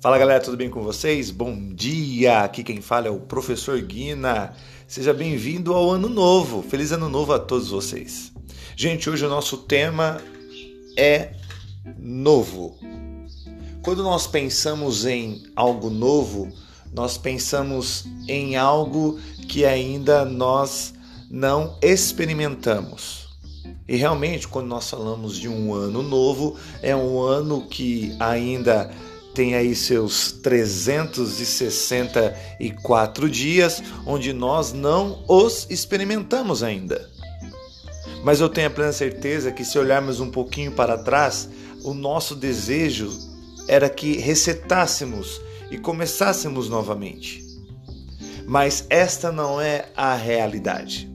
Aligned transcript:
Fala 0.00 0.16
galera, 0.16 0.40
tudo 0.40 0.56
bem 0.56 0.70
com 0.70 0.80
vocês? 0.80 1.28
Bom 1.32 1.74
dia! 1.74 2.44
Aqui 2.44 2.62
quem 2.62 2.80
fala 2.80 3.08
é 3.08 3.10
o 3.10 3.18
professor 3.18 3.80
Guina. 3.80 4.54
Seja 4.86 5.12
bem-vindo 5.12 5.74
ao 5.74 5.90
ano 5.90 6.08
novo. 6.08 6.62
Feliz 6.62 6.92
ano 6.92 7.08
novo 7.08 7.32
a 7.32 7.38
todos 7.40 7.70
vocês. 7.70 8.32
Gente, 8.76 9.10
hoje 9.10 9.26
o 9.26 9.28
nosso 9.28 9.56
tema 9.56 10.22
é 10.96 11.32
novo. 11.98 12.78
Quando 13.82 14.04
nós 14.04 14.24
pensamos 14.28 15.04
em 15.04 15.42
algo 15.56 15.90
novo, 15.90 16.48
nós 16.94 17.18
pensamos 17.18 18.04
em 18.28 18.54
algo 18.54 19.18
que 19.48 19.64
ainda 19.64 20.24
nós 20.24 20.94
não 21.28 21.76
experimentamos. 21.82 23.30
E 23.88 23.96
realmente, 23.96 24.46
quando 24.46 24.68
nós 24.68 24.88
falamos 24.88 25.36
de 25.36 25.48
um 25.48 25.74
ano 25.74 26.04
novo, 26.04 26.56
é 26.82 26.94
um 26.94 27.20
ano 27.20 27.66
que 27.66 28.14
ainda 28.20 28.94
tem 29.38 29.54
aí 29.54 29.74
seus 29.76 30.32
364 30.32 33.30
dias 33.30 33.80
onde 34.04 34.32
nós 34.32 34.72
não 34.72 35.22
os 35.28 35.64
experimentamos 35.70 36.64
ainda. 36.64 37.08
Mas 38.24 38.40
eu 38.40 38.48
tenho 38.48 38.66
a 38.66 38.70
plena 38.70 38.92
certeza 38.92 39.52
que 39.52 39.64
se 39.64 39.78
olharmos 39.78 40.18
um 40.18 40.28
pouquinho 40.28 40.72
para 40.72 40.98
trás, 40.98 41.48
o 41.84 41.94
nosso 41.94 42.34
desejo 42.34 43.16
era 43.68 43.88
que 43.88 44.18
resetássemos 44.18 45.40
e 45.70 45.78
começássemos 45.78 46.68
novamente. 46.68 47.46
Mas 48.44 48.86
esta 48.90 49.30
não 49.30 49.60
é 49.60 49.88
a 49.96 50.16
realidade. 50.16 51.08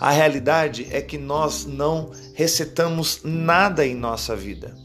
A 0.00 0.10
realidade 0.10 0.88
é 0.90 1.00
que 1.00 1.16
nós 1.16 1.64
não 1.64 2.10
resetamos 2.34 3.20
nada 3.22 3.86
em 3.86 3.94
nossa 3.94 4.34
vida. 4.34 4.82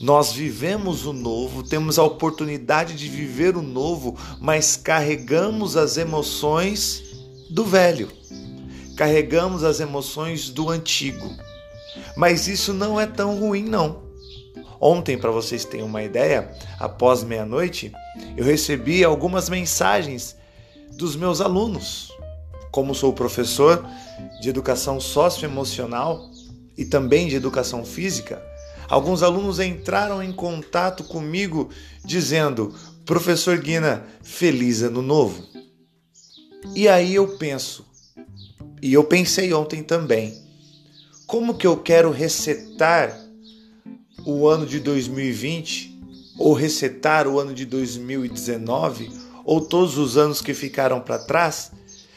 Nós 0.00 0.32
vivemos 0.32 1.06
o 1.06 1.12
novo, 1.12 1.62
temos 1.62 1.98
a 1.98 2.02
oportunidade 2.02 2.94
de 2.94 3.08
viver 3.08 3.56
o 3.56 3.62
novo, 3.62 4.16
mas 4.38 4.76
carregamos 4.76 5.76
as 5.76 5.96
emoções 5.96 7.02
do 7.48 7.64
velho, 7.64 8.10
carregamos 8.96 9.64
as 9.64 9.80
emoções 9.80 10.50
do 10.50 10.68
antigo. 10.68 11.30
Mas 12.14 12.46
isso 12.46 12.74
não 12.74 13.00
é 13.00 13.06
tão 13.06 13.38
ruim, 13.38 13.62
não. 13.62 14.04
Ontem, 14.78 15.16
para 15.16 15.30
vocês 15.30 15.64
terem 15.64 15.84
uma 15.84 16.02
ideia, 16.02 16.50
após 16.78 17.24
meia-noite, 17.24 17.90
eu 18.36 18.44
recebi 18.44 19.02
algumas 19.02 19.48
mensagens 19.48 20.36
dos 20.92 21.16
meus 21.16 21.40
alunos. 21.40 22.12
Como 22.70 22.94
sou 22.94 23.12
professor 23.12 23.82
de 24.40 24.50
educação 24.50 25.00
socioemocional 25.00 26.30
e 26.76 26.84
também 26.84 27.28
de 27.28 27.36
educação 27.36 27.84
física, 27.84 28.42
Alguns 28.88 29.22
alunos 29.22 29.58
entraram 29.58 30.22
em 30.22 30.32
contato 30.32 31.04
comigo 31.04 31.70
dizendo: 32.04 32.74
Professor 33.04 33.58
Guina, 33.58 34.04
feliz 34.22 34.82
ano 34.82 35.02
novo. 35.02 35.44
E 36.74 36.88
aí 36.88 37.14
eu 37.14 37.36
penso, 37.36 37.86
e 38.82 38.92
eu 38.92 39.04
pensei 39.04 39.52
ontem 39.52 39.82
também, 39.82 40.34
como 41.26 41.54
que 41.54 41.66
eu 41.66 41.76
quero 41.76 42.10
resetar 42.10 43.16
o 44.24 44.48
ano 44.48 44.66
de 44.66 44.80
2020 44.80 46.00
ou 46.38 46.52
resetar 46.52 47.28
o 47.28 47.38
ano 47.38 47.54
de 47.54 47.64
2019 47.64 49.10
ou 49.44 49.60
todos 49.60 49.96
os 49.96 50.16
anos 50.16 50.42
que 50.42 50.52
ficaram 50.52 51.00
para 51.00 51.20
trás, 51.20 51.70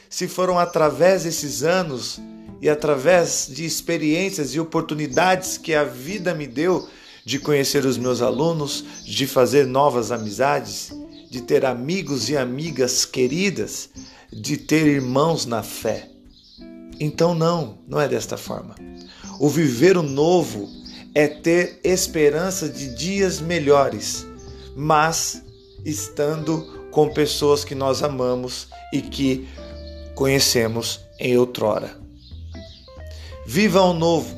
se 0.10 0.28
foram 0.28 0.58
através 0.58 1.24
desses 1.24 1.64
anos 1.64 2.20
e 2.62 2.70
através 2.70 3.50
de 3.50 3.66
experiências 3.66 4.54
e 4.54 4.60
oportunidades 4.60 5.58
que 5.58 5.74
a 5.74 5.84
vida 5.84 6.34
me 6.34 6.46
deu 6.46 6.88
de 7.26 7.40
conhecer 7.40 7.86
os 7.86 7.98
meus 7.98 8.22
alunos, 8.22 8.84
de 9.06 9.28
fazer 9.28 9.66
novas 9.66 10.12
amizades, 10.12 10.92
de 11.30 11.42
ter 11.42 11.66
amigos 11.66 12.30
e 12.30 12.36
amigas 12.36 13.06
queridas, 13.06 13.90
de 14.32 14.58
ter 14.58 14.88
irmãos 14.88 15.46
na 15.46 15.62
fé. 15.62 16.10
Então, 17.00 17.34
não, 17.36 17.78
não 17.88 18.02
é 18.02 18.08
desta 18.08 18.36
forma. 18.36 18.76
O 19.40 19.48
viver 19.48 19.96
o 19.96 20.04
novo 20.04 20.68
é 21.14 21.28
ter 21.28 21.80
esperança 21.84 22.68
de 22.68 22.94
dias 22.96 23.40
melhores, 23.40 24.26
mas 24.76 25.44
estando 25.86 26.88
com 26.92 27.10
pessoas 27.10 27.64
que 27.64 27.76
nós 27.76 28.04
amamos 28.04 28.68
e 28.92 29.02
que 29.02 29.48
conhecemos 30.16 31.00
em 31.20 31.38
outrora. 31.38 32.09
Viva 33.52 33.82
o 33.82 33.94
novo, 33.94 34.36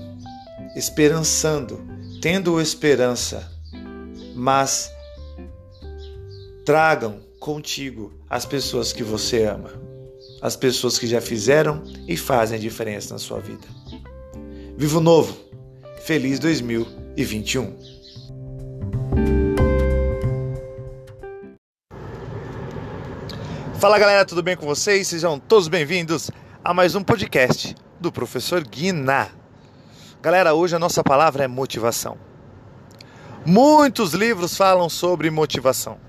esperançando, 0.74 1.86
tendo 2.22 2.62
esperança, 2.62 3.52
mas 4.34 4.90
tragam 6.66 7.20
contigo 7.38 8.14
as 8.30 8.46
pessoas 8.46 8.94
que 8.94 9.04
você 9.04 9.44
ama, 9.44 9.70
as 10.42 10.56
pessoas 10.56 10.98
que 10.98 11.08
já 11.08 11.20
fizeram 11.20 11.84
e 12.08 12.16
fazem 12.16 12.58
diferença 12.58 13.14
na 13.14 13.20
sua 13.20 13.42
vida. 13.42 13.68
Viva 14.78 15.00
o 15.00 15.02
novo, 15.02 15.38
feliz 16.04 16.40
2021. 16.40 17.76
Fala 23.78 24.00
galera, 24.00 24.24
tudo 24.24 24.42
bem 24.42 24.56
com 24.56 24.66
vocês? 24.66 25.10
Sejam 25.10 25.38
todos 25.38 25.68
bem-vindos 25.68 26.32
a 26.64 26.74
mais 26.74 26.96
um 26.96 27.04
podcast 27.04 27.76
do 28.02 28.12
professor 28.12 28.64
Guiná. 28.64 29.30
Galera, 30.22 30.56
hoje 30.56 30.76
a 30.76 30.80
nossa 30.80 31.04
palavra 31.04 31.44
é 31.44 31.48
motivação. 31.48 32.18
Muitos 33.46 34.14
livros 34.14 34.58
falam 34.58 34.90
sobre 34.90 35.30
motivação. 35.30 36.00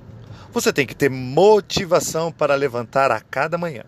Você 0.52 0.72
tem 0.72 0.86
que 0.86 0.94
ter 0.94 1.10
motivação 1.10 2.32
para 2.32 2.54
levantar 2.54 3.10
a 3.10 3.20
cada 3.20 3.58
manhã. 3.58 3.84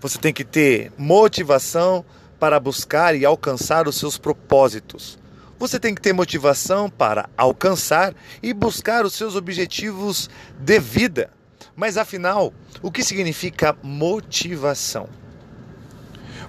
Você 0.00 0.18
tem 0.18 0.32
que 0.32 0.44
ter 0.44 0.92
motivação 0.98 2.04
para 2.38 2.60
buscar 2.60 3.14
e 3.14 3.24
alcançar 3.24 3.88
os 3.88 3.96
seus 3.96 4.18
propósitos. 4.18 5.18
Você 5.58 5.78
tem 5.78 5.94
que 5.94 6.00
ter 6.00 6.12
motivação 6.12 6.88
para 6.88 7.28
alcançar 7.36 8.14
e 8.42 8.52
buscar 8.52 9.04
os 9.04 9.14
seus 9.14 9.34
objetivos 9.34 10.28
de 10.58 10.78
vida. 10.78 11.30
Mas 11.76 11.96
afinal, 11.96 12.52
o 12.82 12.90
que 12.90 13.02
significa 13.02 13.76
motivação? 13.82 15.08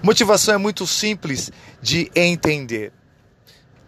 Motivação 0.02 0.54
é 0.54 0.58
muito 0.58 0.84
simples 0.84 1.52
de 1.80 2.10
entender. 2.16 2.92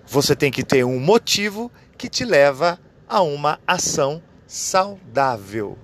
Você 0.07 0.37
tem 0.37 0.53
que 0.53 0.63
ter 0.63 0.85
um 0.85 1.01
motivo 1.01 1.73
que 1.99 2.09
te 2.09 2.25
leva 2.25 2.79
a 3.09 3.21
uma 3.21 3.59
ação 3.67 4.23
saudável. 4.47 5.77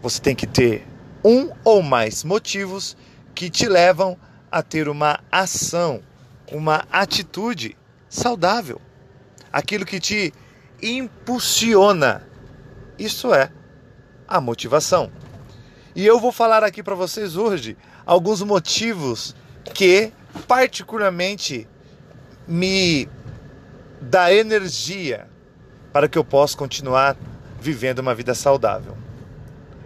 Você 0.00 0.20
tem 0.20 0.36
que 0.36 0.46
ter 0.46 0.86
um 1.24 1.50
ou 1.64 1.82
mais 1.82 2.22
motivos 2.22 2.96
que 3.34 3.50
te 3.50 3.68
levam 3.68 4.16
a 4.52 4.62
ter 4.62 4.88
uma 4.88 5.18
ação, 5.32 6.00
uma 6.52 6.84
atitude 6.88 7.76
saudável. 8.08 8.80
Aquilo 9.52 9.84
que 9.84 9.98
te 9.98 10.32
impulsiona. 10.80 12.22
Isso 12.96 13.34
é 13.34 13.50
a 14.28 14.40
motivação. 14.40 15.10
E 15.94 16.06
eu 16.06 16.20
vou 16.20 16.30
falar 16.30 16.62
aqui 16.62 16.82
para 16.82 16.94
vocês 16.94 17.36
hoje 17.36 17.76
alguns 18.06 18.42
motivos 18.42 19.34
que 19.74 20.12
particularmente 20.46 21.66
me 22.46 23.08
dá 24.00 24.32
energia 24.32 25.28
para 25.92 26.08
que 26.08 26.16
eu 26.16 26.24
possa 26.24 26.56
continuar 26.56 27.16
vivendo 27.60 27.98
uma 27.98 28.14
vida 28.14 28.34
saudável. 28.34 28.96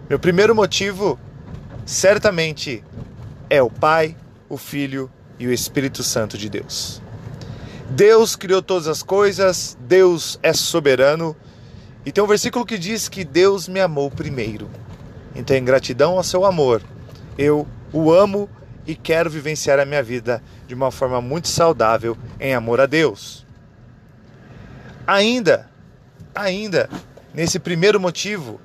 Meu 0.07 0.19
primeiro 0.19 0.53
motivo, 0.53 1.19
certamente, 1.85 2.83
é 3.49 3.61
o 3.61 3.69
Pai, 3.69 4.15
o 4.47 4.57
Filho 4.57 5.11
e 5.39 5.47
o 5.47 5.51
Espírito 5.51 6.03
Santo 6.03 6.37
de 6.37 6.49
Deus. 6.49 7.01
Deus 7.89 8.35
criou 8.35 8.61
todas 8.61 8.87
as 8.87 9.01
coisas, 9.03 9.77
Deus 9.81 10.39
é 10.41 10.53
soberano. 10.53 11.35
E 12.05 12.11
tem 12.11 12.23
um 12.23 12.27
versículo 12.27 12.65
que 12.65 12.77
diz 12.77 13.09
que 13.09 13.23
Deus 13.23 13.67
me 13.67 13.79
amou 13.79 14.11
primeiro. 14.11 14.69
Então, 15.35 15.55
em 15.55 15.65
gratidão 15.65 16.17
ao 16.17 16.23
seu 16.23 16.45
amor, 16.45 16.81
eu 17.37 17.67
o 17.91 18.11
amo 18.11 18.49
e 18.87 18.95
quero 18.95 19.29
vivenciar 19.29 19.79
a 19.79 19.85
minha 19.85 20.03
vida 20.03 20.41
de 20.67 20.73
uma 20.73 20.91
forma 20.91 21.21
muito 21.21 21.47
saudável 21.47 22.17
em 22.39 22.53
amor 22.53 22.79
a 22.79 22.85
Deus. 22.85 23.45
Ainda, 25.05 25.69
ainda, 26.33 26.89
nesse 27.33 27.59
primeiro 27.59 27.99
motivo, 27.99 28.59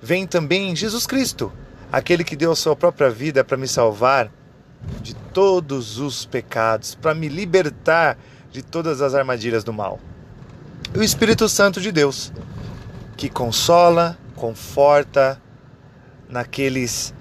vem 0.00 0.26
também 0.26 0.74
Jesus 0.74 1.06
Cristo, 1.06 1.52
aquele 1.92 2.24
que 2.24 2.36
deu 2.36 2.52
a 2.52 2.56
sua 2.56 2.74
própria 2.74 3.10
vida 3.10 3.44
para 3.44 3.56
me 3.56 3.68
salvar 3.68 4.30
de 5.02 5.14
todos 5.14 5.98
os 5.98 6.26
pecados, 6.26 6.94
para 6.94 7.14
me 7.14 7.28
libertar 7.28 8.18
de 8.50 8.62
todas 8.62 9.00
as 9.00 9.14
armadilhas 9.14 9.64
do 9.64 9.72
mal. 9.72 9.98
E 10.94 10.98
o 10.98 11.02
Espírito 11.02 11.48
Santo 11.48 11.80
de 11.80 11.90
Deus, 11.90 12.32
que 13.16 13.28
consola, 13.28 14.16
conforta 14.36 15.40
naqueles 16.28 17.14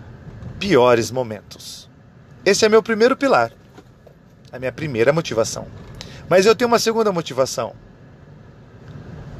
piores 0.59 1.11
momentos. 1.11 1.89
Esse 2.45 2.65
é 2.65 2.69
meu 2.69 2.83
primeiro 2.83 3.15
pilar, 3.15 3.51
a 4.51 4.59
minha 4.59 4.71
primeira 4.71 5.13
motivação. 5.13 5.67
Mas 6.29 6.45
eu 6.45 6.55
tenho 6.55 6.67
uma 6.67 6.79
segunda 6.79 7.11
motivação, 7.11 7.73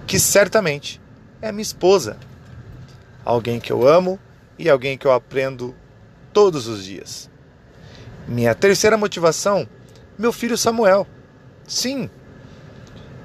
que 0.06 0.20
certamente 0.20 1.02
é 1.42 1.52
minha 1.52 1.62
esposa, 1.62 2.18
alguém 3.26 3.60
que 3.60 3.72
eu 3.72 3.88
amo 3.88 4.20
e 4.58 4.70
alguém 4.70 4.98
que 4.98 5.06
eu 5.06 5.12
aprendo 5.12 5.76
todos 6.32 6.68
os 6.68 6.84
dias. 6.84 7.30
Minha 8.28 8.56
terceira 8.56 8.98
motivação, 8.98 9.68
meu 10.18 10.32
filho 10.32 10.58
Samuel. 10.58 11.08
Sim, 11.68 12.10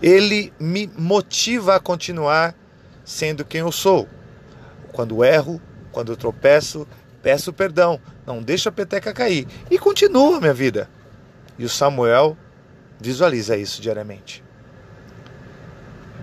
ele 0.03 0.53
me 0.59 0.91
motiva 0.97 1.77
a 1.77 1.81
continuar 1.81 2.55
sendo 3.05 3.45
quem 3.45 3.61
eu 3.61 3.73
sou. 3.73 4.09
Quando 4.93 5.25
erro, 5.25 5.61
quando 5.93 6.13
eu 6.13 6.17
tropeço, 6.17 6.87
peço 7.23 7.53
perdão, 7.53 8.01
não 8.27 8.43
deixo 8.43 8.69
a 8.69 8.73
peteca 8.73 9.13
cair 9.13 9.47
e 9.71 9.79
continua 9.79 10.37
a 10.39 10.41
minha 10.41 10.55
vida. 10.55 10.89
E 11.59 11.65
o 11.65 11.69
Samuel 11.69 12.37
visualiza 13.01 13.57
isso 13.57 13.81
diariamente. 13.81 14.45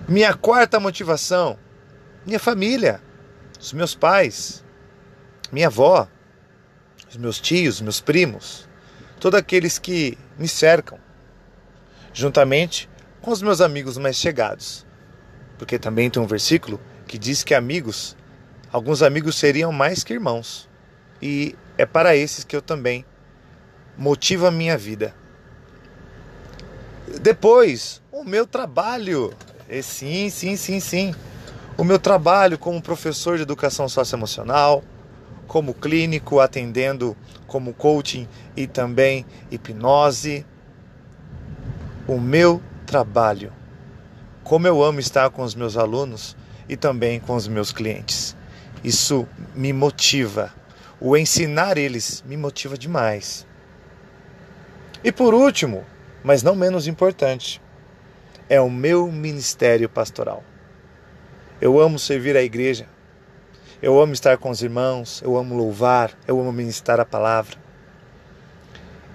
Minha 0.08 0.34
quarta 0.34 0.80
motivação, 0.80 1.58
minha 2.26 2.40
família, 2.40 3.02
os 3.60 3.74
meus 3.74 3.96
pais, 3.96 4.64
minha 5.52 5.68
avó, 5.68 6.08
os 7.10 7.18
meus 7.18 7.40
tios, 7.40 7.82
meus 7.82 8.00
primos, 8.02 8.68
todos 9.20 9.40
aqueles 9.40 9.80
que 9.80 10.18
me 10.38 10.48
cercam, 10.48 11.00
juntamente 12.14 12.90
com 13.22 13.32
os 13.32 13.42
meus 13.42 13.62
amigos 13.62 13.98
mais 13.98 14.16
chegados. 14.18 14.86
Porque 15.58 15.80
também 15.80 16.10
tem 16.10 16.22
um 16.22 16.28
versículo 16.28 16.80
que 17.08 17.18
diz 17.18 17.44
que 17.44 17.54
amigos, 17.54 18.16
alguns 18.76 19.02
amigos 19.02 19.38
seriam 19.38 19.72
mais 19.72 20.04
que 20.04 20.12
irmãos. 20.12 20.68
E 21.22 21.56
é 21.78 21.86
para 21.86 22.14
esses 22.14 22.44
que 22.44 22.54
eu 22.54 22.62
também 22.62 23.06
motivo 23.98 24.46
a 24.46 24.52
minha 24.52 24.78
vida. 24.78 25.16
Depois, 27.22 28.02
o 28.12 28.26
meu 28.26 28.46
trabalho. 28.46 29.34
E 29.70 29.82
sim, 29.82 30.30
sim, 30.30 30.58
sim, 30.58 30.82
sim. 30.82 31.16
O 31.78 31.86
meu 31.86 31.98
trabalho 31.98 32.60
como 32.60 32.82
professor 32.82 33.38
de 33.38 33.44
educação 33.44 33.88
socioemocional, 33.88 34.84
como 35.48 35.74
clínico, 35.74 36.42
atendendo 36.42 37.16
como 37.48 37.74
coaching 37.74 38.28
e 38.58 38.68
também 38.68 39.26
hipnose. 39.50 40.46
O 42.06 42.20
meu 42.20 42.62
trabalho. 42.86 43.54
Como 44.44 44.68
eu 44.68 44.84
amo 44.84 45.00
estar 45.00 45.30
com 45.30 45.44
os 45.44 45.56
meus 45.56 45.78
alunos 45.78 46.36
e 46.68 46.76
também 46.76 47.22
com 47.22 47.36
os 47.38 47.48
meus 47.48 47.72
clientes. 47.72 48.36
Isso 48.84 49.28
me 49.56 49.74
motiva. 49.74 50.54
O 51.00 51.18
ensinar 51.18 51.78
eles 51.78 52.24
me 52.26 52.38
motiva 52.38 52.78
demais. 52.78 53.46
E 55.04 55.12
por 55.12 55.34
último, 55.34 55.86
mas 56.24 56.42
não 56.42 56.56
menos 56.56 56.88
importante, 56.88 57.62
é 58.50 58.60
o 58.60 58.70
meu 58.70 59.12
ministério 59.12 59.88
pastoral. 59.88 60.44
Eu 61.62 61.80
amo 61.80 62.00
servir 62.00 62.36
a 62.36 62.42
igreja. 62.42 62.88
Eu 63.82 64.02
amo 64.02 64.14
estar 64.14 64.38
com 64.38 64.50
os 64.50 64.62
irmãos, 64.62 65.22
eu 65.24 65.38
amo 65.38 65.56
louvar, 65.56 66.12
eu 66.28 66.40
amo 66.40 66.52
ministrar 66.52 67.00
a 67.00 67.06
palavra. 67.06 67.58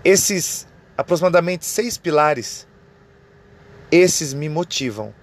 Esses 0.04 0.66
aproximadamente 0.96 1.64
seis 1.64 1.96
pilares, 1.96 2.68
esses 3.90 4.32
me 4.32 4.48
motivam 4.48 5.14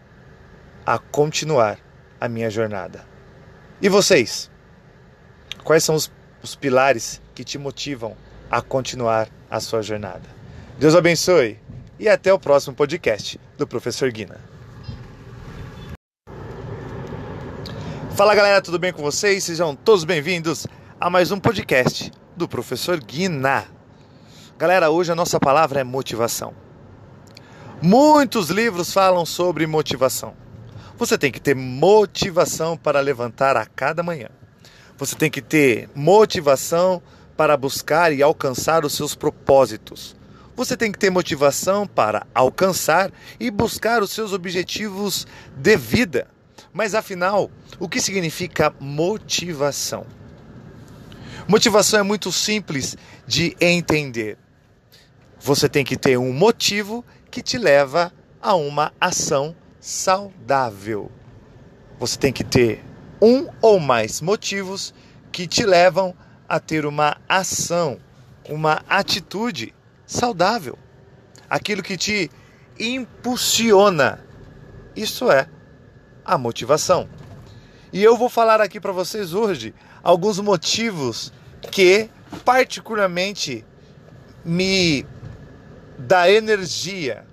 a 0.86 0.98
continuar 0.98 1.80
a 2.20 2.28
minha 2.28 2.50
jornada. 2.50 3.06
E 3.80 3.90
vocês? 3.90 4.50
Quais 5.64 5.84
são 5.84 5.94
os, 5.94 6.12
os 6.42 6.56
pilares 6.56 7.22
que 7.36 7.44
te 7.44 7.60
motivam 7.60 8.18
a 8.50 8.60
continuar 8.60 9.30
a 9.52 9.60
sua 9.60 9.84
jornada? 9.84 10.28
Deus 10.80 10.96
abençoe 10.96 11.60
e 12.00 12.10
até 12.10 12.34
o 12.34 12.40
próximo 12.40 12.76
podcast 12.76 13.40
do 13.56 13.68
Professor 13.68 14.12
Guina. 14.12 14.40
Fala 18.16 18.34
galera, 18.34 18.64
tudo 18.64 18.80
bem 18.80 18.92
com 18.92 19.04
vocês? 19.04 19.44
Sejam 19.44 19.76
todos 19.76 20.04
bem-vindos 20.04 20.66
a 21.00 21.08
mais 21.08 21.32
um 21.32 21.40
podcast 21.40 22.12
do 22.36 22.48
Professor 22.48 23.00
Guina. 23.00 23.66
Galera, 24.58 24.90
hoje 24.90 25.12
a 25.12 25.16
nossa 25.16 25.40
palavra 25.40 25.82
é 25.82 25.84
motivação. 25.84 26.52
Muitos 27.80 28.50
livros 28.50 28.92
falam 28.92 29.24
sobre 29.24 29.68
motivação. 29.68 30.47
Você 30.98 31.16
tem 31.16 31.32
que 31.32 31.40
ter 31.40 31.56
motivação 31.56 32.76
para 32.76 33.00
levantar 33.00 33.56
a 33.56 33.68
cada 33.68 34.02
manhã. 34.02 34.30
Você 34.98 35.16
tem 35.16 35.30
que 35.30 35.44
ter 35.44 35.88
motivação 35.94 37.04
para 37.36 37.56
buscar 37.56 38.12
e 38.12 38.24
alcançar 38.24 38.84
os 38.84 38.94
seus 38.94 39.14
propósitos. 39.14 40.16
Você 40.56 40.76
tem 40.76 40.92
que 40.92 40.98
ter 40.98 41.12
motivação 41.12 41.86
para 41.86 42.26
alcançar 42.34 43.12
e 43.40 43.52
buscar 43.52 44.02
os 44.02 44.10
seus 44.10 44.34
objetivos 44.34 45.28
de 45.56 45.78
vida. 45.78 46.28
Mas 46.74 46.96
afinal, 46.96 47.52
o 47.80 47.88
que 47.88 48.02
significa 48.02 48.74
motivação? 48.80 50.04
Motivação 51.48 52.00
é 52.00 52.04
muito 52.04 52.32
simples 52.32 52.98
de 53.28 53.56
entender. 53.62 54.36
Você 55.40 55.70
tem 55.70 55.86
que 55.86 55.96
ter 55.96 56.18
um 56.18 56.34
motivo 56.34 57.06
que 57.30 57.44
te 57.44 57.60
leva 57.60 58.12
a 58.42 58.56
uma 58.56 58.92
ação 59.00 59.56
saudável. 59.88 61.10
Você 61.98 62.20
tem 62.20 62.34
que 62.34 62.44
ter 62.44 62.84
um 63.22 63.48
ou 63.62 63.80
mais 63.80 64.20
motivos 64.20 64.94
que 65.32 65.48
te 65.48 65.66
levam 65.66 66.14
a 66.48 66.60
ter 66.60 66.86
uma 66.86 67.16
ação, 67.28 67.98
uma 68.50 68.82
atitude 68.90 69.74
saudável. 70.06 70.78
Aquilo 71.50 71.82
que 71.82 71.96
te 71.96 72.30
impulsiona. 72.78 74.20
Isso 74.94 75.32
é 75.32 75.48
a 76.26 76.38
motivação. 76.38 77.08
E 77.94 78.04
eu 78.04 78.18
vou 78.18 78.28
falar 78.28 78.60
aqui 78.60 78.82
para 78.82 78.92
vocês 78.92 79.34
hoje 79.34 79.74
alguns 80.04 80.38
motivos 80.42 81.32
que 81.72 82.10
particularmente 82.44 83.66
me 84.44 85.06
dá 85.98 86.30
energia 86.30 87.26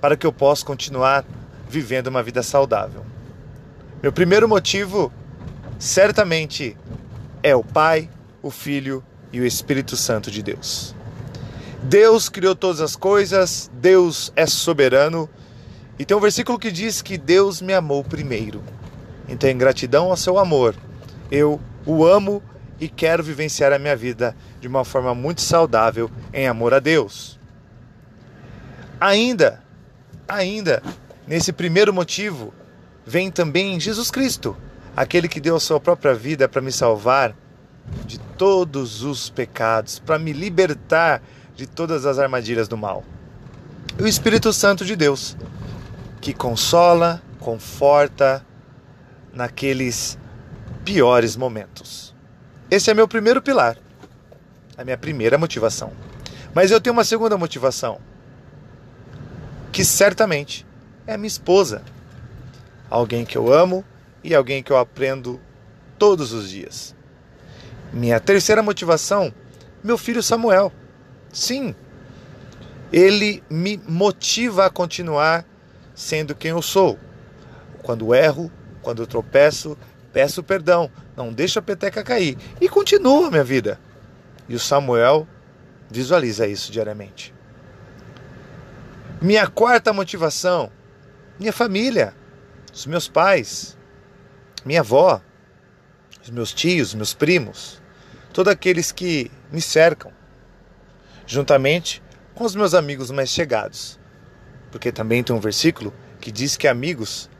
para 0.00 0.16
que 0.16 0.24
eu 0.24 0.32
possa 0.32 0.64
continuar 0.64 1.24
vivendo 1.68 2.06
uma 2.08 2.22
vida 2.22 2.42
saudável. 2.42 3.04
Meu 4.02 4.12
primeiro 4.12 4.48
motivo 4.48 5.12
certamente 5.78 6.76
é 7.42 7.54
o 7.54 7.62
Pai, 7.62 8.08
o 8.42 8.50
Filho 8.50 9.04
e 9.32 9.40
o 9.40 9.46
Espírito 9.46 9.96
Santo 9.96 10.30
de 10.30 10.42
Deus. 10.42 10.94
Deus 11.82 12.28
criou 12.28 12.54
todas 12.54 12.80
as 12.80 12.96
coisas, 12.96 13.70
Deus 13.74 14.32
é 14.34 14.46
soberano 14.46 15.28
e 15.98 16.04
tem 16.04 16.16
um 16.16 16.20
versículo 16.20 16.58
que 16.58 16.70
diz 16.70 17.02
que 17.02 17.16
Deus 17.16 17.60
me 17.60 17.72
amou 17.72 18.02
primeiro. 18.02 18.62
Então, 19.28 19.48
em 19.48 19.58
gratidão 19.58 20.10
ao 20.10 20.16
seu 20.16 20.38
amor, 20.38 20.74
eu 21.30 21.60
o 21.84 22.04
amo 22.04 22.42
e 22.80 22.88
quero 22.88 23.22
vivenciar 23.22 23.72
a 23.72 23.78
minha 23.78 23.96
vida 23.96 24.34
de 24.60 24.68
uma 24.68 24.84
forma 24.84 25.14
muito 25.14 25.40
saudável 25.40 26.10
em 26.32 26.46
amor 26.46 26.72
a 26.72 26.78
Deus. 26.78 27.38
Ainda, 29.00 29.62
ainda, 30.28 30.82
nesse 31.28 31.52
primeiro 31.52 31.92
motivo, 31.92 32.54
vem 33.06 33.30
também 33.30 33.78
Jesus 33.78 34.10
Cristo, 34.10 34.56
aquele 34.96 35.28
que 35.28 35.40
deu 35.40 35.56
a 35.56 35.60
sua 35.60 35.78
própria 35.78 36.14
vida 36.14 36.48
para 36.48 36.62
me 36.62 36.72
salvar 36.72 37.36
de 38.06 38.18
todos 38.18 39.02
os 39.02 39.28
pecados, 39.28 39.98
para 39.98 40.18
me 40.18 40.32
libertar 40.32 41.22
de 41.54 41.66
todas 41.66 42.06
as 42.06 42.18
armadilhas 42.18 42.66
do 42.66 42.76
mal. 42.76 43.04
E 43.98 44.02
o 44.02 44.08
Espírito 44.08 44.52
Santo 44.52 44.84
de 44.84 44.96
Deus, 44.96 45.36
que 46.20 46.32
consola, 46.32 47.22
conforta 47.38 48.44
naqueles 49.32 50.18
piores 50.84 51.36
momentos. 51.36 52.14
Esse 52.70 52.90
é 52.90 52.94
meu 52.94 53.06
primeiro 53.06 53.42
pilar, 53.42 53.76
a 54.76 54.84
minha 54.84 54.96
primeira 54.96 55.36
motivação. 55.36 55.92
Mas 56.54 56.70
eu 56.70 56.80
tenho 56.80 56.94
uma 56.94 57.04
segunda 57.04 57.36
motivação, 57.36 58.00
que 59.70 59.84
certamente 59.84 60.66
é 61.08 61.16
minha 61.16 61.26
esposa, 61.26 61.82
alguém 62.90 63.24
que 63.24 63.36
eu 63.36 63.50
amo 63.50 63.82
e 64.22 64.34
alguém 64.34 64.62
que 64.62 64.70
eu 64.70 64.76
aprendo 64.76 65.40
todos 65.98 66.34
os 66.34 66.50
dias. 66.50 66.94
Minha 67.90 68.20
terceira 68.20 68.62
motivação, 68.62 69.32
meu 69.82 69.96
filho 69.96 70.22
Samuel. 70.22 70.70
Sim, 71.32 71.74
ele 72.92 73.42
me 73.48 73.80
motiva 73.88 74.66
a 74.66 74.70
continuar 74.70 75.46
sendo 75.94 76.34
quem 76.34 76.50
eu 76.50 76.60
sou. 76.60 76.98
Quando 77.82 78.14
erro, 78.14 78.52
quando 78.82 79.06
tropeço, 79.06 79.78
peço 80.12 80.42
perdão, 80.42 80.90
não 81.16 81.32
deixo 81.32 81.58
a 81.58 81.62
peteca 81.62 82.04
cair 82.04 82.36
e 82.60 82.68
continuo 82.68 83.24
a 83.24 83.30
minha 83.30 83.44
vida. 83.44 83.80
E 84.46 84.54
o 84.54 84.60
Samuel 84.60 85.26
visualiza 85.90 86.46
isso 86.46 86.70
diariamente. 86.70 87.34
Minha 89.22 89.46
quarta 89.46 89.90
motivação, 89.90 90.70
minha 91.38 91.52
família, 91.52 92.14
os 92.72 92.86
meus 92.86 93.08
pais, 93.08 93.76
minha 94.64 94.80
avó, 94.80 95.20
os 96.22 96.30
meus 96.30 96.52
tios, 96.52 96.94
meus 96.94 97.14
primos, 97.14 97.80
todos 98.32 98.52
aqueles 98.52 98.92
que 98.92 99.30
me 99.52 99.60
cercam, 99.60 100.12
juntamente 101.26 102.02
com 102.34 102.44
os 102.44 102.54
meus 102.54 102.74
amigos 102.74 103.10
mais 103.10 103.30
chegados 103.30 103.98
porque 104.70 104.92
também 104.92 105.22
tem 105.22 105.34
um 105.34 105.40
versículo 105.40 105.92
que 106.20 106.30
diz 106.30 106.56
que 106.56 106.68
amigos, 106.68 107.30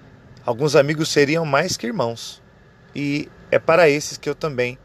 alguns 0.44 0.74
amigos 0.76 1.08
seriam 1.08 1.44
mais 1.44 1.76
que 1.76 1.86
irmãos. 1.86 2.42
E 2.94 3.28
é 3.50 3.58
para 3.58 3.88
esses 3.88 4.16
que 4.16 4.28
eu 4.28 4.34
também 4.34 4.78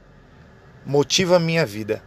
motivo 0.85 1.35
a 1.35 1.39
minha 1.39 1.65
vida. 1.65 2.03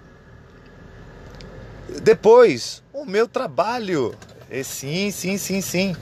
Depois, 2.02 2.82
o 2.92 3.04
meu 3.04 3.26
trabalho. 3.26 4.14
E 4.50 4.62
sim, 4.62 5.10
sim, 5.10 5.38
sim, 5.38 5.60
sim. 5.60 5.96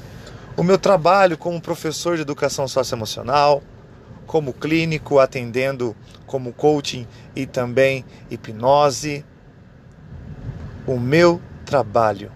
O 0.57 0.63
meu 0.63 0.79
trabalho 0.79 1.37
como 1.37 1.61
professor 1.61 2.15
de 2.15 2.23
educação 2.23 2.69
socioemocional, 2.69 3.61
como 4.25 4.53
clínico, 4.53 5.19
atendendo 5.19 5.97
como 6.29 6.53
coaching 6.53 7.09
e 7.35 7.45
também 7.45 8.05
hipnose. 8.31 9.25
O 10.87 10.97
meu 10.97 11.43
trabalho. 11.67 12.31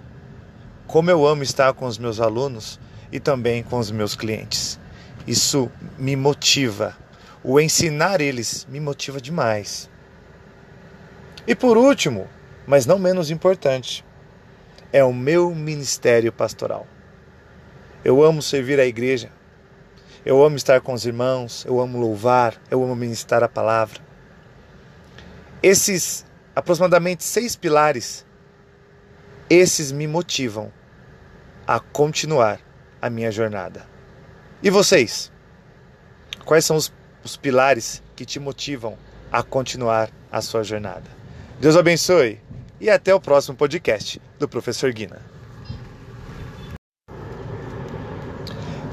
Como 0.89 1.09
eu 1.09 1.25
amo 1.25 1.45
estar 1.45 1.73
com 1.75 1.87
os 1.87 1.97
meus 1.97 2.19
alunos 2.19 2.81
e 3.13 3.21
também 3.21 3.63
com 3.63 3.79
os 3.79 3.93
meus 3.93 4.17
clientes. 4.17 4.81
Isso 5.25 5.71
me 5.97 6.17
motiva. 6.17 6.97
O 7.45 7.61
ensinar 7.61 8.21
eles 8.21 8.67
me 8.69 8.81
motiva 8.81 9.21
demais. 9.21 9.89
E 11.47 11.55
por 11.55 11.77
último, 11.77 12.27
mas 12.67 12.85
não 12.85 12.99
menos 12.99 13.31
importante, 13.31 14.05
é 14.93 15.05
o 15.05 15.15
meu 15.15 15.55
ministério 15.55 16.33
pastoral. 16.33 16.85
Eu 18.05 18.23
amo 18.23 18.41
servir 18.41 18.79
a 18.79 18.87
igreja. 18.87 19.31
Eu 20.25 20.45
amo 20.45 20.57
estar 20.57 20.81
com 20.81 20.93
os 20.93 21.07
irmãos, 21.07 21.65
eu 21.67 21.81
amo 21.81 21.99
louvar, 21.99 22.61
eu 22.71 22.83
amo 22.83 22.95
ministrar 22.95 23.43
a 23.43 23.49
palavra. 23.49 24.01
Esses 25.63 26.27
aproximadamente 26.55 27.25
seis 27.25 27.57
pilares, 27.57 28.27
esses 29.49 29.93
me 29.93 30.07
motivam 30.07 30.73
a 31.67 31.81
continuar 31.81 32.61
a 33.01 33.09
minha 33.09 33.31
jornada. 33.31 33.87
E 34.63 34.71
vocês? 34.71 35.31
Quais 36.45 36.65
são 36.65 36.77
os, 36.77 36.93
os 37.25 37.37
pilares 37.37 38.03
que 38.17 38.25
te 38.25 38.41
motivam 38.41 38.99
a 39.31 39.43
continuar 39.43 40.11
a 40.31 40.41
sua 40.41 40.63
jornada? 40.63 41.09
Deus 41.61 41.77
abençoe 41.77 42.41
e 42.81 42.91
até 42.91 43.15
o 43.15 43.21
próximo 43.21 43.57
podcast 43.57 44.21
do 44.39 44.49
Professor 44.49 44.93
Guina. 44.93 45.38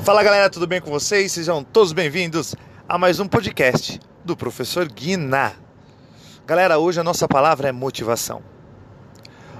Fala 0.06 0.22
galera, 0.22 0.52
tudo 0.52 0.68
bem 0.68 0.80
com 0.80 0.92
vocês? 0.92 1.32
Sejam 1.32 1.64
todos 1.64 1.92
bem-vindos 1.92 2.54
a 2.88 2.96
mais 2.96 3.20
um 3.20 3.28
podcast 3.28 4.00
do 4.24 4.38
Professor 4.38 4.88
Guina. 4.88 5.54
Galera, 6.46 6.78
hoje 6.78 7.00
a 7.00 7.04
nossa 7.04 7.28
palavra 7.28 7.70
é 7.70 7.72
motivação. 7.72 8.44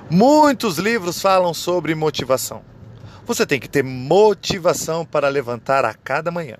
Muitos 0.08 0.78
livros 0.78 1.20
falam 1.20 1.52
sobre 1.52 1.96
motivação. 1.96 2.62
Você 3.26 3.44
tem 3.44 3.60
que 3.60 3.68
ter 3.68 3.84
motivação 3.84 5.04
para 5.04 5.30
levantar 5.30 5.84
a 5.84 5.96
cada 5.96 6.30
manhã. 6.30 6.58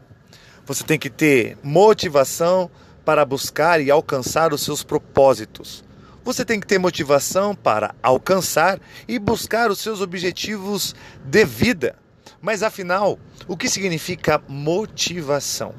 Você 0.66 0.84
tem 0.84 0.98
que 0.98 1.12
ter 1.12 1.56
motivação 1.62 2.72
para 3.06 3.24
buscar 3.24 3.80
e 3.80 3.92
alcançar 3.92 4.52
os 4.52 4.64
seus 4.64 4.82
propósitos. 4.82 5.86
Você 6.24 6.44
tem 6.44 6.60
que 6.60 6.66
ter 6.66 6.80
motivação 6.80 7.54
para 7.54 7.94
alcançar 8.02 8.80
e 9.08 9.20
buscar 9.20 9.70
os 9.70 9.78
seus 9.78 10.02
objetivos 10.02 10.96
de 11.24 11.46
vida. 11.46 11.96
Mas 12.42 12.64
afinal, 12.64 13.20
o 13.48 13.58
que 13.58 13.70
significa 13.70 14.42
motivação? 14.48 15.74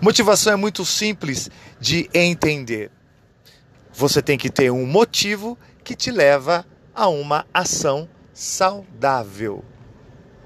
Motivação 0.00 0.54
é 0.54 0.56
muito 0.56 0.84
simples 0.84 1.50
de 1.78 2.08
entender. 2.14 2.90
Você 3.92 4.22
tem 4.22 4.38
que 4.38 4.48
ter 4.48 4.70
um 4.70 4.86
motivo 4.86 5.58
que 5.84 5.94
te 5.94 6.10
leva 6.10 6.64
a 6.94 7.08
uma 7.08 7.46
ação 7.52 8.08
saudável. 8.32 9.64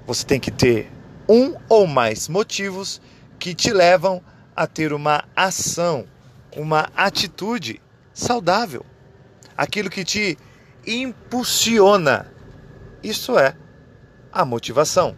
Você 0.07 0.25
tem 0.25 0.41
que 0.41 0.51
ter 0.51 0.91
um 1.29 1.55
ou 1.69 1.87
mais 1.87 2.29
motivos 2.29 3.01
que 3.39 3.55
te 3.55 3.73
levam 3.73 4.23
a 4.57 4.67
ter 4.67 4.93
uma 4.93 5.25
ação, 5.37 6.07
uma 6.57 6.91
atitude 6.97 7.81
saudável. 8.13 8.85
Aquilo 9.57 9.89
que 9.89 10.05
te 10.05 10.37
impulsiona. 10.87 12.27
Isso 13.03 13.39
é 13.39 13.55
a 14.35 14.45
motivação. 14.45 15.15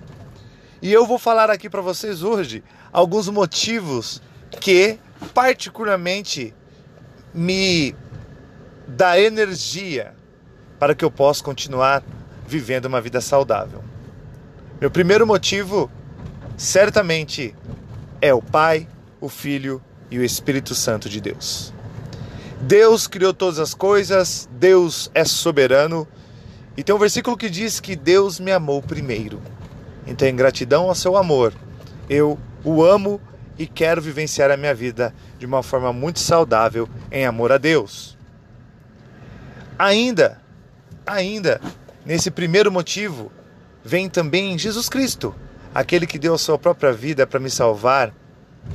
E 0.83 0.93
eu 0.93 1.07
vou 1.07 1.19
falar 1.19 1.51
aqui 1.51 1.71
para 1.71 1.81
vocês 1.81 2.23
hoje 2.23 2.63
alguns 2.93 3.29
motivos 3.29 4.21
que 4.61 4.99
particularmente 5.33 6.55
me 7.33 7.95
dá 8.87 9.19
energia 9.19 10.15
para 10.79 10.95
que 10.95 11.05
eu 11.05 11.11
possa 11.11 11.43
continuar 11.43 12.03
vivendo 12.47 12.85
uma 12.85 13.01
vida 13.01 13.21
saudável. 13.21 13.83
Meu 14.81 14.91
primeiro 14.91 15.27
motivo, 15.27 15.91
certamente, 16.57 17.55
é 18.21 18.33
o 18.35 18.43
Pai, 18.43 18.87
o 19.21 19.29
Filho 19.29 19.83
e 20.11 20.19
o 20.19 20.25
Espírito 20.25 20.75
Santo 20.75 21.09
de 21.09 21.21
Deus. 21.21 21.73
Deus 22.61 23.07
criou 23.07 23.33
todas 23.33 23.59
as 23.59 23.75
coisas, 23.75 24.49
Deus 24.53 25.11
é 25.15 25.25
soberano. 25.25 26.07
E 26.77 26.83
tem 26.83 26.95
um 26.95 26.99
versículo 26.99 27.37
que 27.37 27.49
diz 27.49 27.81
que 27.81 27.97
Deus 27.97 28.39
me 28.39 28.53
amou 28.53 28.83
primeiro. 28.83 29.41
Então, 30.07 30.29
em 30.29 30.37
gratidão 30.37 30.89
ao 30.89 30.95
seu 30.95 31.17
amor, 31.17 31.53
eu 32.09 32.39
o 32.63 32.85
amo 32.85 33.21
e 33.59 33.67
quero 33.67 34.03
vivenciar 34.03 34.51
a 34.51 34.57
minha 34.57 34.75
vida 34.75 35.15
de 35.39 35.47
uma 35.47 35.63
forma 35.63 35.93
muito 35.93 36.21
saudável 36.21 36.89
em 37.11 37.25
amor 37.25 37.51
a 37.51 37.59
Deus. 37.59 38.17
Ainda, 39.79 40.41
ainda, 41.07 41.61
Nesse 42.07 42.31
primeiro 42.31 42.71
motivo, 42.71 43.33
vem 43.85 44.09
também 44.09 44.57
Jesus 44.57 44.89
Cristo, 44.89 45.35
aquele 45.75 46.07
que 46.07 46.21
deu 46.21 46.35
a 46.35 46.39
sua 46.39 46.57
própria 46.57 46.93
vida 46.93 47.27
para 47.27 47.41
me 47.41 47.51
salvar 47.51 48.15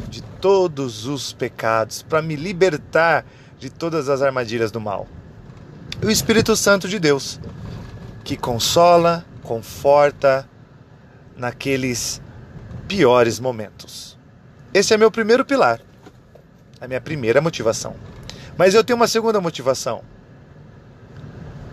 de 0.09 0.21
todos 0.21 1.05
os 1.05 1.31
pecados, 1.31 2.03
para 2.03 2.21
me 2.21 2.35
libertar 2.35 3.25
de 3.57 3.69
todas 3.69 4.09
as 4.09 4.21
armadilhas 4.21 4.69
do 4.69 4.81
mal. 4.81 5.07
E 6.01 6.05
o 6.05 6.11
Espírito 6.11 6.57
Santo 6.57 6.89
de 6.89 6.99
Deus, 6.99 7.39
que 8.23 8.37
consola, 8.37 9.25
conforta 9.43 10.47
naqueles 11.35 12.21
piores 12.87 13.39
momentos. 13.39 14.17
Esse 14.73 14.93
é 14.93 14.97
meu 14.97 15.11
primeiro 15.11 15.45
pilar, 15.45 15.81
a 16.79 16.87
minha 16.87 17.01
primeira 17.01 17.41
motivação. 17.41 17.95
Mas 18.57 18.73
eu 18.73 18.83
tenho 18.83 18.97
uma 18.97 19.07
segunda 19.07 19.41
motivação, 19.41 20.03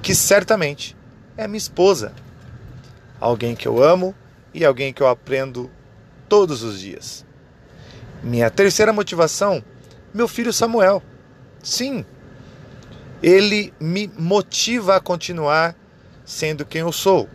que 0.03 0.15
certamente 0.15 0.97
é 1.37 1.47
minha 1.47 1.59
esposa. 1.59 2.13
Alguém 3.21 3.55
que 3.55 3.69
eu 3.69 3.83
amo 3.83 4.15
e 4.55 4.65
alguém 4.65 4.93
que 4.93 5.03
eu 5.03 5.09
aprendo 5.09 5.71
todos 6.29 6.63
os 6.63 6.81
dias. 6.81 7.25
Minha 8.23 8.51
terceira 8.51 8.93
motivação, 8.93 9.63
meu 10.13 10.27
filho 10.27 10.53
Samuel. 10.53 11.03
Sim, 11.63 12.05
ele 13.23 13.73
me 13.81 14.11
motiva 14.17 14.97
a 14.97 15.01
continuar 15.01 15.75
sendo 16.29 16.67
quem 16.67 16.83
eu 16.83 16.93
sou. 16.93 17.27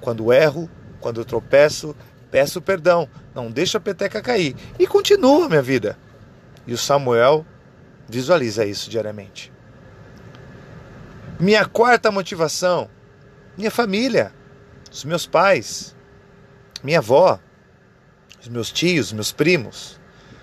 Quando 0.00 0.32
erro, 0.32 0.70
quando 1.00 1.22
tropeço, 1.22 1.94
peço 2.30 2.62
perdão, 2.62 3.06
não 3.34 3.50
deixo 3.50 3.76
a 3.76 3.80
peteca 3.80 4.22
cair 4.22 4.56
e 4.78 4.86
continuo 4.86 5.44
a 5.44 5.48
minha 5.50 5.60
vida. 5.60 5.98
E 6.66 6.72
o 6.72 6.78
Samuel 6.78 7.44
visualiza 8.08 8.64
isso 8.64 8.88
diariamente. 8.88 9.52
Minha 11.38 11.66
quarta 11.66 12.10
motivação, 12.10 12.88
minha 13.54 13.70
família, 13.70 14.32
os 14.90 15.04
meus 15.04 15.26
pais, 15.26 15.94
minha 16.82 17.00
avó, 17.00 17.38
os 18.40 18.48
meus 18.48 18.72
tios, 18.72 19.12
meus 19.12 19.30
primos, 19.30 20.00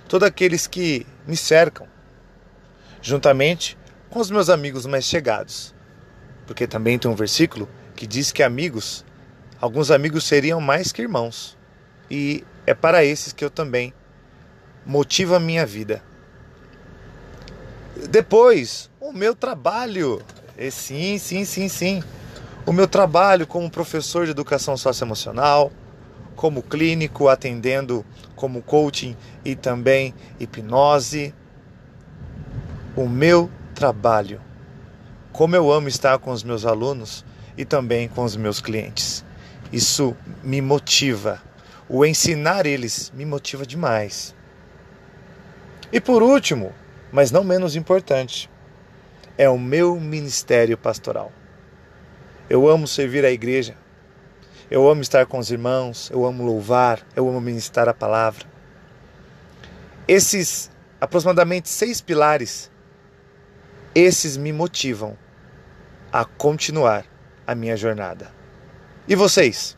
todos 0.07 0.27
aqueles 0.27 0.67
que 0.67 1.07
me 1.25 1.35
cercam, 1.35 1.87
juntamente 3.01 3.75
com 4.11 4.19
os 4.19 4.29
meus 4.29 4.47
amigos 4.47 4.85
mais 4.85 5.05
chegados. 5.05 5.72
Porque 6.45 6.67
também 6.67 6.99
tem 6.99 7.09
um 7.09 7.15
versículo 7.15 7.67
que 7.95 8.05
diz 8.05 8.31
que 8.31 8.43
amigos, 8.43 9.05
alguns 9.59 9.91
amigos 9.91 10.23
seriam 10.25 10.59
mais 10.59 10.91
que 10.91 11.01
irmãos. 11.01 11.57
E 12.09 12.43
é 12.65 12.73
para 12.73 13.03
esses 13.03 13.33
que 13.33 13.43
eu 13.43 13.49
também 13.49 13.93
motivo 14.85 15.35
a 15.35 15.39
minha 15.39 15.65
vida. 15.65 16.03
Depois, 18.09 18.89
o 18.99 19.13
meu 19.13 19.35
trabalho. 19.35 20.21
E 20.57 20.69
sim, 20.69 21.17
sim, 21.17 21.45
sim, 21.45 21.67
sim 21.67 22.03
o 22.65 22.71
meu 22.71 22.87
trabalho 22.87 23.45
como 23.45 23.69
professor 23.69 24.25
de 24.25 24.31
educação 24.31 24.77
socioemocional, 24.77 25.71
como 26.35 26.63
clínico, 26.63 27.27
atendendo 27.27 28.05
como 28.35 28.61
coaching 28.61 29.17
e 29.43 29.55
também 29.55 30.13
hipnose. 30.39 31.33
O 32.95 33.07
meu 33.07 33.49
trabalho. 33.75 34.39
Como 35.33 35.55
eu 35.55 35.71
amo 35.71 35.87
estar 35.87 36.19
com 36.19 36.29
os 36.29 36.43
meus 36.43 36.63
alunos 36.63 37.25
e 37.57 37.65
também 37.65 38.07
com 38.07 38.23
os 38.23 38.35
meus 38.35 38.61
clientes. 38.61 39.25
Isso 39.71 40.15
me 40.43 40.61
motiva. 40.61 41.41
O 41.89 42.05
ensinar 42.05 42.67
eles 42.67 43.11
me 43.15 43.25
motiva 43.25 43.65
demais. 43.65 44.35
E 45.91 45.99
por 45.99 46.21
último, 46.21 46.71
mas 47.11 47.31
não 47.31 47.43
menos 47.43 47.75
importante, 47.75 48.47
é 49.35 49.49
o 49.49 49.57
meu 49.57 49.99
ministério 49.99 50.77
pastoral. 50.77 51.31
Eu 52.47 52.69
amo 52.69 52.87
servir 52.87 53.25
a 53.25 53.31
igreja. 53.31 53.75
Eu 54.69 54.87
amo 54.87 55.01
estar 55.01 55.25
com 55.25 55.39
os 55.39 55.49
irmãos, 55.49 56.11
eu 56.11 56.27
amo 56.27 56.45
louvar, 56.45 57.01
eu 57.15 57.27
amo 57.27 57.41
ministrar 57.41 57.89
a 57.89 57.93
palavra. 57.93 58.45
Esses 60.07 60.69
aproximadamente 61.01 61.69
seis 61.69 62.01
pilares. 62.01 62.71
Esses 63.95 64.37
me 64.37 64.53
motivam 64.53 65.22
a 66.13 66.23
continuar 66.23 67.05
a 67.47 67.55
minha 67.55 67.75
jornada. 67.75 68.31
E 69.07 69.15
vocês? 69.15 69.75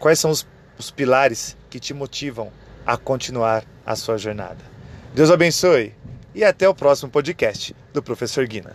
Quais 0.00 0.18
são 0.18 0.32
os, 0.32 0.44
os 0.76 0.90
pilares 0.90 1.56
que 1.70 1.78
te 1.78 1.94
motivam 1.94 2.50
a 2.84 2.96
continuar 2.96 3.64
a 3.86 3.94
sua 3.94 4.18
jornada? 4.18 4.58
Deus 5.14 5.30
abençoe 5.30 5.94
e 6.34 6.42
até 6.42 6.68
o 6.68 6.74
próximo 6.74 7.08
podcast 7.08 7.72
do 7.92 8.02
Professor 8.02 8.44
Guina. 8.48 8.74